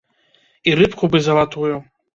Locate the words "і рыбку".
0.71-1.11